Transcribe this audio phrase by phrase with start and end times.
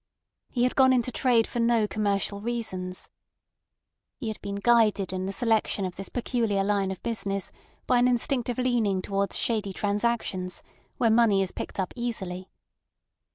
[0.49, 3.11] He had gone into trade for no commercial reasons.
[4.17, 7.51] He had been guided in the selection of this peculiar line of business
[7.85, 10.63] by an instinctive leaning towards shady transactions,
[10.97, 12.49] where money is picked up easily.